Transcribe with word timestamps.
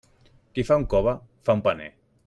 Qui 0.55 0.65
fa 0.69 0.79
un 0.81 0.87
cove, 0.95 1.15
fa 1.49 1.59
un 1.59 1.65
paner. 1.69 1.91